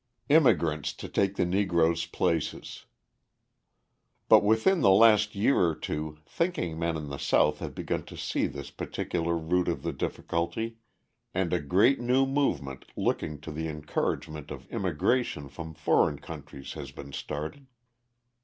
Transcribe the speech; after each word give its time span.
Immigrants 0.29 0.93
to 0.93 1.07
Take 1.07 1.35
the 1.35 1.45
Negroes' 1.45 2.07
Places 2.07 2.85
But 4.27 4.41
within 4.43 4.81
the 4.81 4.89
last 4.89 5.35
year 5.35 5.59
or 5.59 5.75
two 5.75 6.17
thinking 6.25 6.79
men 6.79 6.97
in 6.97 7.09
the 7.09 7.19
South 7.19 7.59
have 7.59 7.75
begun 7.75 8.05
to 8.05 8.17
see 8.17 8.47
this 8.47 8.71
particular 8.71 9.37
root 9.37 9.67
of 9.67 9.83
the 9.83 9.93
difficulty 9.93 10.77
and 11.35 11.53
a 11.53 11.59
great 11.61 11.99
new 12.01 12.25
movement 12.25 12.85
looking 12.95 13.39
to 13.41 13.51
the 13.51 13.67
encouragement 13.67 14.49
of 14.49 14.65
immigration 14.71 15.47
from 15.49 15.75
foreign 15.75 16.17
countries 16.17 16.73
has 16.73 16.89
been 16.91 17.13
started. 17.13 17.67